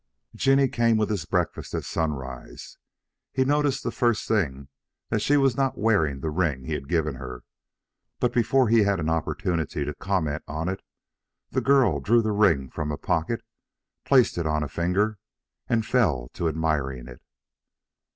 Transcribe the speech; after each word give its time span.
Jinny 0.33 0.67
came 0.67 0.97
with 0.97 1.11
his 1.11 1.25
breakfast 1.25 1.75
at 1.75 1.83
sunrise. 1.83 2.79
He 3.33 3.45
noticed 3.45 3.83
the 3.83 3.91
first 3.91 4.27
thing 4.27 4.67
that 5.09 5.19
she 5.21 5.37
was 5.37 5.55
not 5.55 5.77
wearing 5.77 6.21
the 6.21 6.31
ring 6.31 6.63
he 6.65 6.73
had 6.73 6.89
given 6.89 7.13
her, 7.13 7.43
but 8.19 8.33
before 8.33 8.67
he 8.67 8.79
had 8.79 8.99
an 8.99 9.09
opportunity 9.11 9.85
to 9.85 9.93
comment 9.93 10.41
on 10.47 10.67
it, 10.69 10.81
the 11.51 11.61
girl 11.61 11.99
drew 11.99 12.23
the 12.23 12.31
ring 12.31 12.67
from 12.71 12.91
a 12.91 12.97
pocket, 12.97 13.43
placed 14.03 14.39
it 14.39 14.47
on 14.47 14.63
a 14.63 14.67
finger 14.67 15.19
and 15.69 15.85
fell 15.85 16.29
to 16.33 16.47
admiring 16.49 17.07
it. 17.07 17.21